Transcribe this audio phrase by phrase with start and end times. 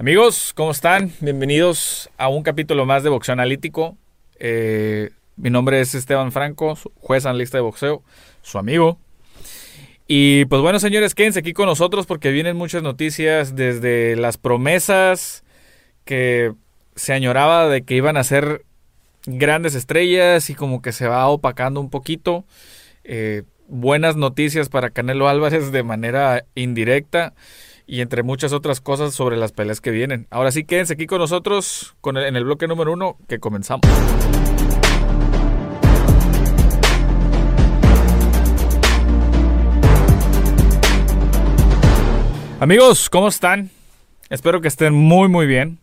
[0.00, 1.10] Amigos, ¿cómo están?
[1.18, 3.96] Bienvenidos a un capítulo más de Boxeo Analítico.
[4.38, 8.04] Eh, mi nombre es Esteban Franco, juez analista de boxeo,
[8.42, 9.00] su amigo.
[10.06, 15.42] Y pues bueno, señores, quédense aquí con nosotros porque vienen muchas noticias desde las promesas
[16.04, 16.54] que
[16.94, 18.64] se añoraba de que iban a ser
[19.26, 22.44] grandes estrellas y como que se va opacando un poquito.
[23.02, 27.34] Eh, buenas noticias para Canelo Álvarez de manera indirecta
[27.88, 30.26] y entre muchas otras cosas sobre las peleas que vienen.
[30.30, 33.88] Ahora sí, quédense aquí con nosotros con en el bloque número uno que comenzamos.
[42.60, 43.70] Amigos, ¿cómo están?
[44.28, 45.78] Espero que estén muy muy bien.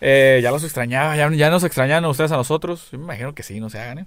[0.00, 2.88] Eh, ya los extrañaba, ya, ya, nos extrañan ustedes a nosotros.
[2.90, 4.00] Yo me imagino que sí, no se hagan.
[4.00, 4.06] ¿eh?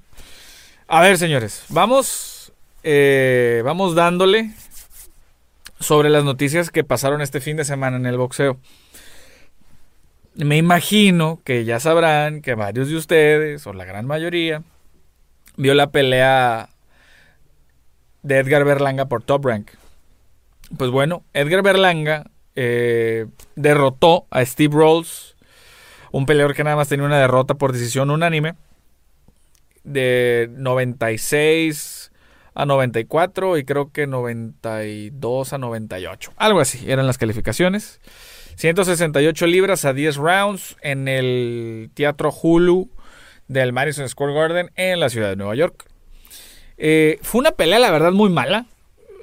[0.90, 2.52] A ver, señores, vamos,
[2.84, 4.52] eh, vamos dándole
[5.86, 8.58] sobre las noticias que pasaron este fin de semana en el boxeo.
[10.34, 14.64] Me imagino que ya sabrán que varios de ustedes, o la gran mayoría,
[15.58, 16.70] vio la pelea
[18.24, 19.70] de Edgar Berlanga por Top Rank.
[20.76, 25.36] Pues bueno, Edgar Berlanga eh, derrotó a Steve Rolls,
[26.12, 28.56] un peleador que nada más tenía una derrota por decisión unánime,
[29.84, 32.05] de 96
[32.56, 36.34] a 94 y creo que 92 a 98.
[36.38, 38.00] Algo así, eran las calificaciones.
[38.56, 42.90] 168 libras a 10 rounds en el Teatro Hulu
[43.48, 45.86] del Madison Square Garden en la ciudad de Nueva York.
[46.78, 48.66] Eh, fue una pelea, la verdad, muy mala.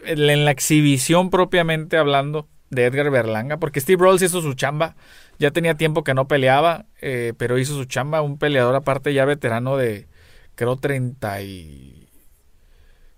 [0.04, 4.96] En la exhibición propiamente hablando de Edgar Berlanga, porque Steve Rolls hizo su chamba.
[5.38, 8.20] Ya tenía tiempo que no peleaba, eh, pero hizo su chamba.
[8.20, 10.06] Un peleador aparte ya veterano de,
[10.54, 12.01] creo, 30 y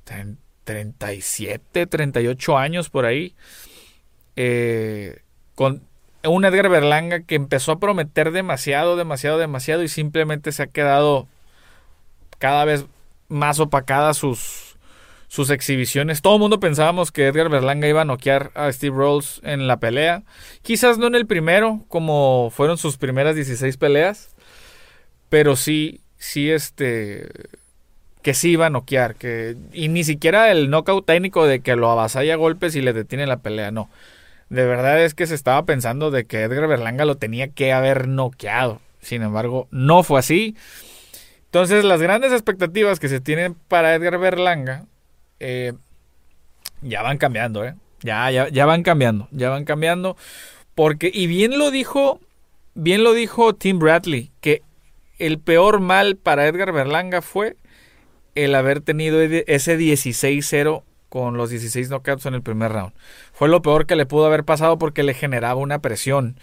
[0.05, 3.35] 37, 38 años por ahí.
[4.37, 5.21] Eh,
[5.55, 5.83] con
[6.25, 11.29] un Edgar Berlanga que empezó a prometer demasiado, demasiado, demasiado y simplemente se ha quedado
[12.39, 12.87] cada vez
[13.29, 14.77] más opacada sus,
[15.29, 16.23] sus exhibiciones.
[16.23, 19.79] Todo el mundo pensábamos que Edgar Berlanga iba a noquear a Steve Rolls en la
[19.79, 20.23] pelea.
[20.63, 24.35] Quizás no en el primero, como fueron sus primeras 16 peleas,
[25.29, 27.29] pero sí, sí, este
[28.25, 31.91] que sí iba a noquear, que, y ni siquiera el knockout técnico de que lo
[31.91, 33.91] avasalla a golpes y le detiene la pelea, no.
[34.49, 38.09] De verdad es que se estaba pensando de que Edgar Berlanga lo tenía que haber
[38.09, 38.81] noqueado.
[39.03, 40.57] Sin embargo, no fue así.
[41.45, 44.87] Entonces, las grandes expectativas que se tienen para Edgar Berlanga
[45.39, 45.75] eh,
[46.81, 47.75] ya van cambiando, ¿eh?
[48.01, 50.17] Ya, ya, ya van cambiando, ya van cambiando.
[50.75, 52.21] Porque, y bien lo dijo,
[52.73, 54.63] bien lo dijo Tim Bradley, que
[55.19, 57.57] el peor mal para Edgar Berlanga fue
[58.35, 62.93] el haber tenido ese 16-0 con los 16 knockouts en el primer round.
[63.33, 66.39] Fue lo peor que le pudo haber pasado porque le generaba una presión.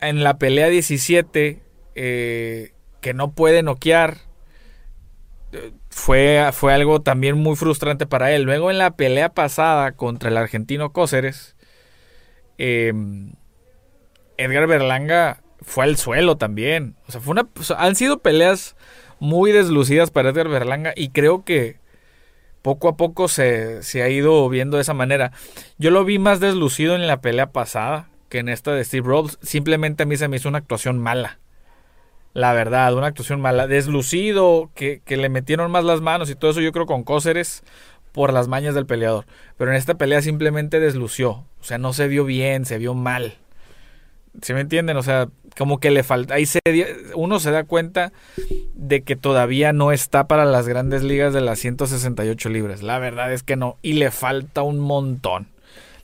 [0.00, 1.62] En la pelea 17,
[1.94, 4.18] eh, que no puede noquear,
[5.88, 8.42] fue, fue algo también muy frustrante para él.
[8.42, 11.56] Luego en la pelea pasada contra el argentino Cóceres,
[12.58, 13.32] em,
[14.36, 16.96] Edgar Berlanga fue al suelo también.
[17.08, 18.76] O sea, fue una, han sido peleas
[19.18, 21.78] muy deslucidas para Edgar Berlanga y creo que
[22.62, 25.32] poco a poco se, ha ido viendo de esa manera.
[25.78, 29.38] Yo lo vi más deslucido en la pelea pasada que en esta de Steve Rhodes.
[29.40, 31.38] Simplemente a mí se me hizo una actuación mala.
[32.32, 33.66] La verdad, una actuación mala.
[33.66, 37.62] Deslucido, que, que le metieron más las manos y todo eso yo creo con Cóceres
[38.10, 39.26] por las mañas del peleador.
[39.56, 41.44] Pero en esta pelea simplemente deslució.
[41.60, 43.38] O sea, no se vio bien, se vio mal.
[44.42, 44.96] ¿Sí me entienden?
[44.96, 46.34] O sea, como que le falta.
[46.34, 46.60] Ahí se,
[47.14, 48.12] uno se da cuenta
[48.74, 52.82] de que todavía no está para las grandes ligas de las 168 libras.
[52.82, 53.78] La verdad es que no.
[53.82, 55.48] Y le falta un montón.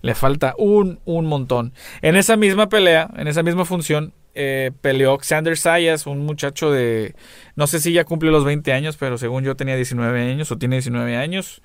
[0.00, 1.72] Le falta un, un montón.
[2.00, 7.14] En esa misma pelea, en esa misma función, eh, peleó Xander Sayas, un muchacho de.
[7.54, 10.58] No sé si ya cumple los 20 años, pero según yo tenía 19 años o
[10.58, 11.62] tiene 19 años.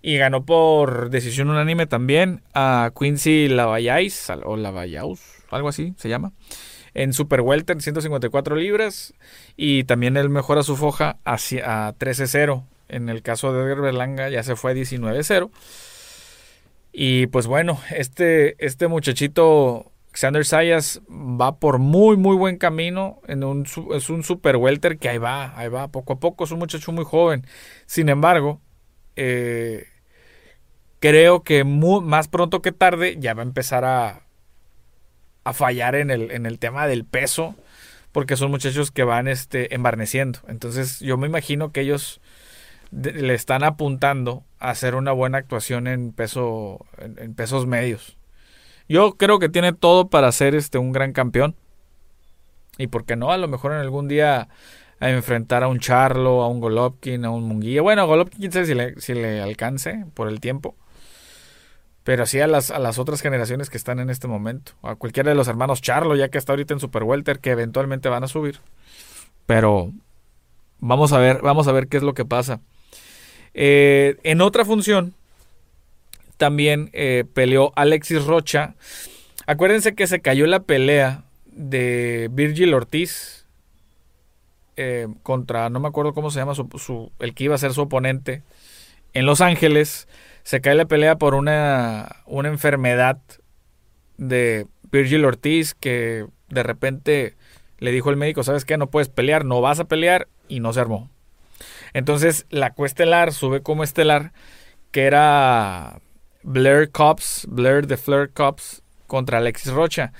[0.00, 5.20] Y ganó por decisión unánime también a Quincy Lavallais o Lavallaus,
[5.54, 6.32] algo así se llama
[6.94, 9.14] en Super Welter 154 libras
[9.56, 12.64] y también él mejora su foja a 13-0.
[12.88, 15.50] En el caso de Edgar Berlanga ya se fue a 19-0.
[16.92, 23.42] Y pues bueno, este, este muchachito Xander Sayas va por muy muy buen camino en
[23.42, 26.60] un, es un super welter que ahí va, ahí va poco a poco, es un
[26.60, 27.44] muchacho muy joven.
[27.86, 28.60] Sin embargo,
[29.16, 29.86] eh,
[31.00, 34.23] creo que más pronto que tarde ya va a empezar a,
[35.44, 37.54] a fallar en el, en el tema del peso,
[38.12, 40.40] porque son muchachos que van este, embarneciendo.
[40.48, 42.20] Entonces yo me imagino que ellos
[42.90, 48.16] le están apuntando a hacer una buena actuación en peso en, pesos medios.
[48.88, 51.56] Yo creo que tiene todo para ser este un gran campeón.
[52.78, 54.48] Y por qué no, a lo mejor en algún día
[55.00, 57.82] a enfrentar a un Charlo, a un Golovkin, a un Munguía.
[57.82, 60.76] Bueno, Golovkin quién si le, si le alcance por el tiempo.
[62.04, 64.72] Pero sí a las, a las otras generaciones que están en este momento.
[64.82, 68.08] A cualquiera de los hermanos Charlo, ya que está ahorita en Super Welter, que eventualmente
[68.08, 68.60] van a subir.
[69.46, 69.90] Pero
[70.80, 72.60] vamos a ver, vamos a ver qué es lo que pasa.
[73.54, 75.14] Eh, en otra función,
[76.36, 78.74] también eh, peleó Alexis Rocha.
[79.46, 83.46] Acuérdense que se cayó la pelea de Virgil Ortiz
[84.76, 87.82] eh, contra, no me acuerdo cómo se llama, su, el que iba a ser su
[87.82, 88.42] oponente
[89.14, 90.08] en Los Ángeles
[90.42, 93.18] se cae la pelea por una, una enfermedad
[94.18, 97.36] de Virgil Ortiz que de repente
[97.78, 98.76] le dijo el médico, ¿sabes qué?
[98.76, 101.10] No puedes pelear, no vas a pelear y no se armó.
[101.92, 104.32] Entonces la cuestelar sube como estelar
[104.90, 106.00] que era
[106.42, 110.12] Blair Cops, Blair de Flair Cops contra Alexis Rocha.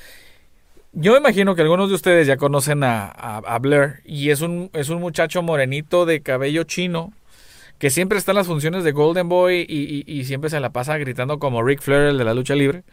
[0.93, 4.71] Yo me imagino que algunos de ustedes ya conocen a, a, Blair y es un,
[4.73, 7.13] es un muchacho morenito de cabello chino
[7.79, 11.39] que siempre está en las funciones de Golden Boy y, siempre se la pasa gritando
[11.39, 12.85] como Rick Flair, el de la lucha libre.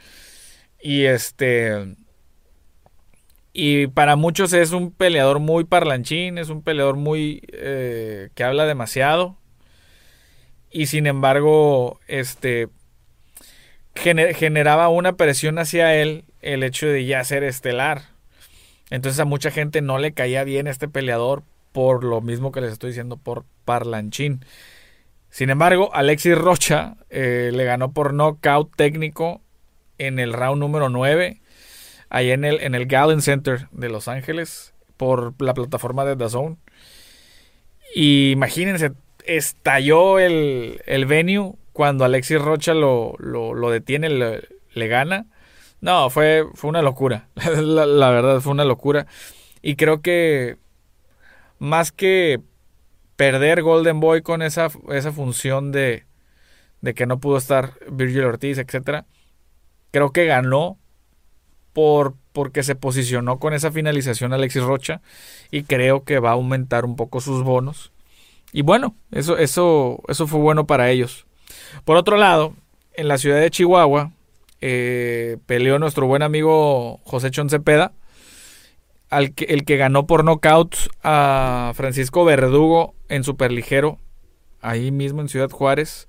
[0.82, 1.96] Y este.
[3.54, 7.42] Y para muchos es un peleador muy parlanchín, es un peleador muy.
[7.52, 9.38] Eh, que habla demasiado.
[10.72, 12.70] Y sin embargo, este.
[13.94, 18.04] generaba una presión hacia él el hecho de ya ser estelar.
[18.90, 22.74] Entonces a mucha gente no le caía bien este peleador por lo mismo que les
[22.74, 24.46] estoy diciendo, por parlanchín.
[25.30, 29.42] Sin embargo, Alexis Rocha eh, le ganó por knockout técnico
[29.98, 31.42] en el round número 9,
[32.10, 36.58] ahí en el, en el Gallen Center de Los Ángeles, por la plataforma de DAZN.
[37.96, 38.92] Y imagínense,
[39.26, 45.28] estalló el, el venue cuando Alexis Rocha lo, lo, detiene, le, gana.
[45.80, 47.30] No, fue, fue una locura.
[47.36, 49.08] la verdad, fue una locura.
[49.62, 50.58] Y creo que
[51.62, 52.42] más que
[53.18, 56.06] perder Golden Boy con esa, esa función de,
[56.82, 59.06] de que no pudo estar Virgil Ortiz, etc.
[59.92, 60.80] Creo que ganó
[61.72, 65.02] por, porque se posicionó con esa finalización Alexis Rocha
[65.52, 67.92] y creo que va a aumentar un poco sus bonos.
[68.52, 71.28] Y bueno, eso, eso, eso fue bueno para ellos.
[71.86, 72.56] Por otro lado,
[72.94, 74.12] en la ciudad de Chihuahua
[74.62, 77.94] eh, peleó nuestro buen amigo José Chon Cepeda
[79.36, 84.00] que, el que ganó por nocaut a Francisco Verdugo en superligero,
[84.62, 86.08] ahí mismo en Ciudad Juárez.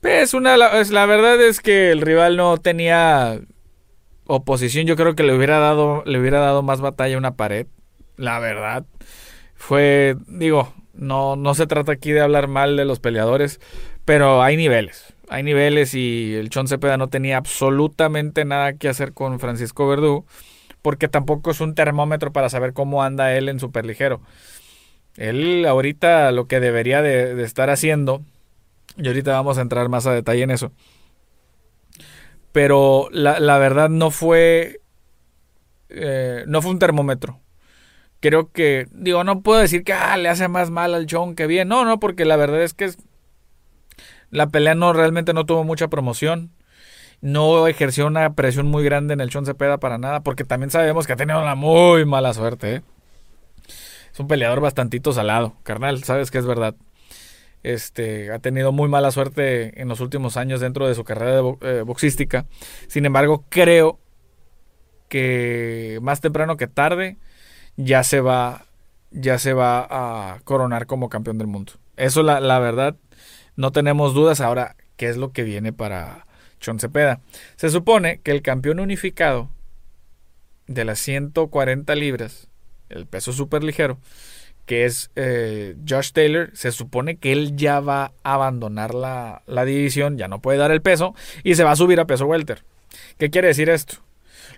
[0.00, 3.40] Pues una, la, la verdad es que el rival no tenía
[4.26, 4.86] oposición.
[4.86, 7.66] Yo creo que le hubiera dado, le hubiera dado más batalla a una pared.
[8.16, 8.84] La verdad.
[9.54, 13.60] Fue, digo, no, no se trata aquí de hablar mal de los peleadores,
[14.04, 15.14] pero hay niveles.
[15.28, 20.24] Hay niveles y el Chon Cepeda no tenía absolutamente nada que hacer con Francisco Verdugo
[20.86, 24.20] porque tampoco es un termómetro para saber cómo anda él en superligero.
[25.16, 28.22] Él ahorita lo que debería de, estar haciendo,
[28.96, 30.70] y ahorita vamos a entrar más a detalle en eso,
[32.52, 34.80] pero la, verdad no fue,
[35.88, 37.40] eh, no fue un termómetro.
[38.20, 41.48] Creo que, digo, no puedo decir que ah, le hace más mal al John que
[41.48, 41.66] bien.
[41.66, 42.92] No, no, porque la verdad es que
[44.30, 46.52] la pelea no realmente no tuvo mucha promoción
[47.20, 51.06] no ejerció una presión muy grande en el Chon Cepeda para nada, porque también sabemos
[51.06, 52.76] que ha tenido una muy mala suerte.
[52.76, 52.82] ¿eh?
[54.12, 56.74] Es un peleador bastantito salado, carnal, sabes que es verdad.
[57.62, 61.56] Este, ha tenido muy mala suerte en los últimos años dentro de su carrera de
[61.62, 62.46] eh, boxística.
[62.86, 63.98] Sin embargo, creo
[65.08, 67.16] que más temprano que tarde
[67.76, 68.66] ya se va
[69.10, 71.72] ya se va a coronar como campeón del mundo.
[71.96, 72.96] Eso la, la verdad,
[73.56, 76.25] no tenemos dudas ahora qué es lo que viene para
[76.60, 77.20] Chon Cepeda.
[77.56, 79.50] Se supone que el campeón unificado
[80.66, 82.48] de las 140 libras,
[82.88, 83.98] el peso súper ligero,
[84.66, 90.18] que es eh, Josh Taylor, se supone que él ya va a abandonar la, división,
[90.18, 92.64] ya no puede dar el peso y se va a subir a peso welter.
[93.16, 93.96] ¿Qué quiere decir esto?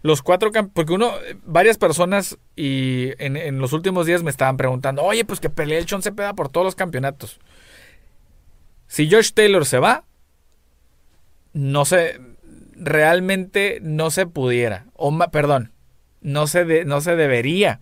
[0.03, 1.13] Los cuatro porque uno,
[1.45, 5.87] varias personas y en, los últimos días me estaban preguntando, oye, pues que pelee el
[5.87, 7.39] Chon Cepeda por todos los campeonatos.
[8.87, 10.05] Si Josh Taylor se va,
[11.59, 12.21] no se,
[12.77, 15.73] realmente no se pudiera, o perdón,
[16.21, 17.81] no se, no se debería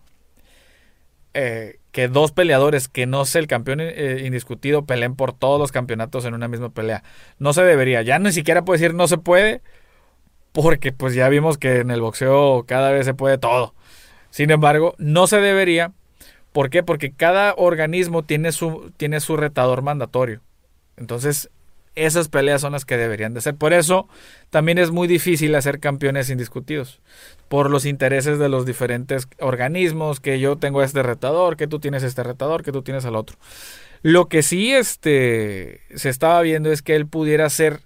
[1.34, 5.72] eh, que dos peleadores que no sé el campeón eh, indiscutido peleen por todos los
[5.72, 7.02] campeonatos en una misma pelea.
[7.38, 9.60] No se debería, ya ni siquiera puede decir no se puede,
[10.52, 13.74] porque pues ya vimos que en el boxeo cada vez se puede todo.
[14.30, 15.92] Sin embargo, no se debería.
[16.52, 16.82] ¿Por qué?
[16.82, 20.40] Porque cada organismo tiene su, tiene su retador mandatorio.
[20.96, 21.50] Entonces,
[21.96, 23.56] esas peleas son las que deberían de ser.
[23.56, 24.08] Por eso
[24.50, 27.00] también es muy difícil hacer campeones indiscutidos.
[27.48, 32.02] Por los intereses de los diferentes organismos, que yo tengo este retador, que tú tienes
[32.02, 33.38] este retador, que tú tienes al otro.
[34.02, 37.80] Lo que sí este, se estaba viendo es que él pudiera ser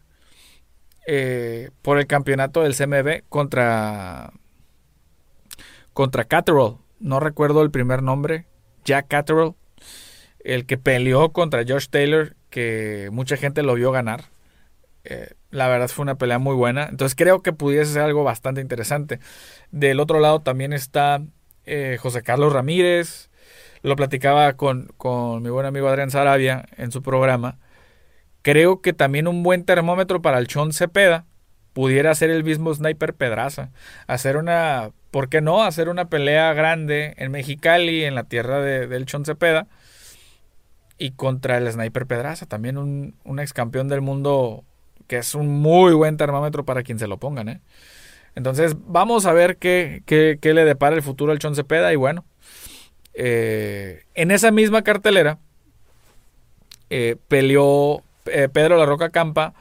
[1.07, 4.33] eh, por el campeonato del CMB contra,
[5.93, 6.79] contra Catterall.
[6.99, 8.47] No recuerdo el primer nombre.
[8.85, 9.55] Jack Catterall.
[10.45, 14.25] El que peleó contra Josh Taylor que mucha gente lo vio ganar.
[15.05, 16.87] Eh, la verdad fue una pelea muy buena.
[16.91, 19.21] Entonces creo que pudiese ser algo bastante interesante.
[19.71, 21.23] Del otro lado también está
[21.65, 23.31] eh, José Carlos Ramírez.
[23.83, 27.59] Lo platicaba con, con, mi buen amigo Adrián Sarabia en su programa.
[28.43, 31.25] Creo que también un buen termómetro para el Chon Cepeda
[31.73, 33.71] pudiera ser el mismo Sniper Pedraza.
[34.07, 35.63] Hacer una, ¿por qué no?
[35.63, 39.67] Hacer una pelea grande en Mexicali, en la tierra de, del Chon Cepeda
[41.01, 44.65] y contra el Sniper Pedraza, también un, ex campeón del mundo
[45.07, 47.49] que es un muy buen termómetro para quien se lo pongan.
[47.49, 47.61] ¿eh?
[48.35, 52.27] Entonces vamos a ver qué, le depara el futuro al Chon Cepeda y bueno,
[53.15, 55.39] eh, en esa misma cartelera
[56.91, 59.55] eh, peleó Pedro La Roca Campa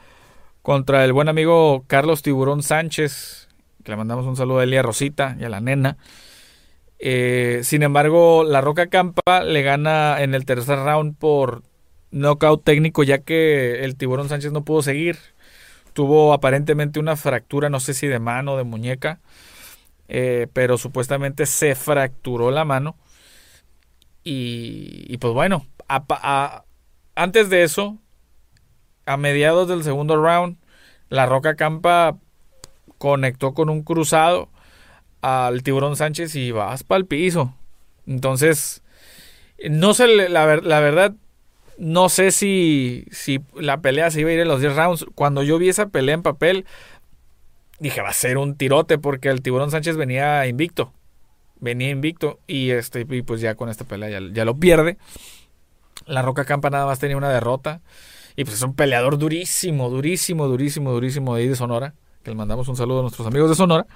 [0.60, 3.48] contra el buen amigo Carlos Tiburón Sánchez,
[3.82, 5.96] que le mandamos un saludo a Elia Rosita y a la nena.
[7.02, 11.62] Eh, sin embargo, La Roca Campa le gana en el tercer round por
[12.10, 15.18] knockout técnico, ya que el Tiburón Sánchez no pudo seguir.
[15.94, 19.18] Tuvo aparentemente una fractura, no sé si de mano o de muñeca,
[20.08, 22.96] eh, pero supuestamente se fracturó la mano.
[24.22, 25.66] Y, pues bueno,
[27.14, 27.96] antes de eso,
[29.06, 30.58] a mediados del segundo round,
[31.08, 32.18] La Roca Campa
[32.98, 34.50] conectó con un cruzado
[35.20, 37.54] al tiburón Sánchez y vas para el piso.
[38.06, 38.82] Entonces,
[39.68, 41.14] no sé, la, la, verdad,
[41.78, 45.06] no sé si, si la pelea se iba a ir en los 10 rounds.
[45.14, 46.64] Cuando yo vi esa pelea en papel,
[47.78, 50.92] dije, va a ser un tirote porque el tiburón Sánchez venía invicto.
[51.60, 54.96] Venía invicto y, este, y pues ya con esta pelea ya, ya lo pierde.
[56.06, 57.80] La Roca Campa nada más tenía una derrota.
[58.36, 61.94] Y pues es un peleador durísimo, durísimo, durísimo, durísimo de ahí de Sonora.
[62.22, 63.86] Que le mandamos un saludo a nuestros amigos de Sonora.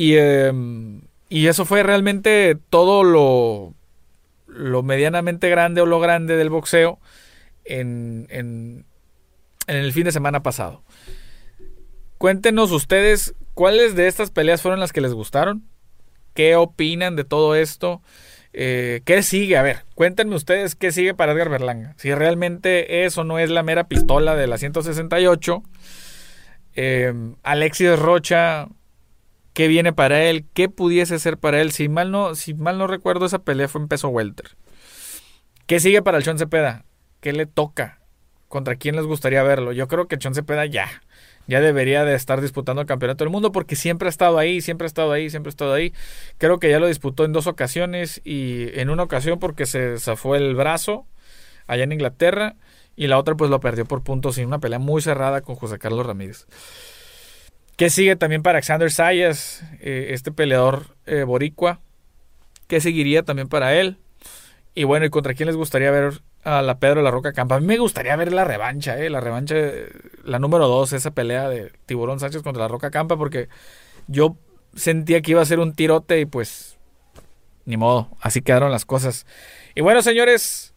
[0.00, 3.74] Y, em, y eso fue realmente todo lo,
[4.46, 6.98] lo medianamente grande o lo grande del boxeo
[7.66, 8.86] en, en,
[9.66, 10.82] el fin de semana pasado.
[12.16, 15.68] Cuéntenos ustedes cuáles de estas peleas fueron las que les gustaron.
[16.32, 18.00] ¿Qué opinan de todo esto?
[18.54, 19.58] Eh, ¿Qué sigue?
[19.58, 21.92] A ver, cuéntenme ustedes qué sigue para Edgar Berlanga.
[21.98, 25.62] Si realmente eso no es la mera pistola de la 168.
[26.72, 28.66] Em, Alexis Rocha
[29.60, 31.70] qué viene para él, qué pudiese ser para él.
[31.70, 34.56] Si mal no, si mal no recuerdo, esa pelea fue en peso welter.
[35.66, 36.86] ¿Qué sigue para el Chon Cepeda?
[37.20, 38.00] ¿Qué le toca?
[38.48, 39.72] ¿Contra quién les gustaría verlo?
[39.72, 41.02] Yo creo que Chon Cepeda ya,
[41.46, 44.86] ya debería de estar disputando el campeonato del mundo porque siempre ha estado ahí, siempre
[44.86, 45.92] ha estado ahí, siempre ha estado ahí.
[46.38, 50.36] Creo que ya lo disputó en dos ocasiones y en una ocasión porque se zafó
[50.36, 51.04] el brazo
[51.66, 52.56] allá en Inglaterra
[52.96, 55.78] y la otra pues lo perdió por puntos en una pelea muy cerrada con José
[55.78, 56.46] Carlos Ramírez.
[57.80, 61.80] ¿Qué sigue también para Alexander Sayas, eh, este peleador eh, boricua?
[62.66, 63.96] ¿Qué seguiría también para él?
[64.74, 67.54] Y bueno, ¿y contra quién les gustaría ver a la Pedro La Roca Campa?
[67.54, 69.54] A mí me gustaría ver la revancha, eh, la revancha,
[70.24, 73.48] la número dos, esa pelea de Tiburón Sánchez contra La Roca Campa, porque
[74.08, 74.36] yo
[74.74, 76.76] sentía que iba a ser un tirote y pues
[77.64, 79.24] ni modo, así quedaron las cosas.
[79.74, 80.74] Y bueno, señores,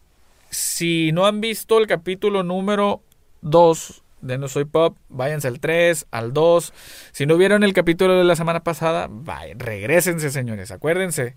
[0.48, 3.02] si no han visto el capítulo número
[3.42, 6.72] 2 de No Soy Pop, váyanse al 3, al 2.
[7.12, 9.08] Si no vieron el capítulo de la semana pasada,
[9.56, 11.36] regresense, señores, acuérdense.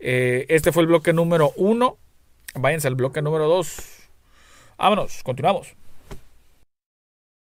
[0.00, 1.98] Eh, este fue el bloque número 1.
[2.56, 3.76] Váyanse al bloque número 2.
[4.78, 5.74] Vámonos, continuamos.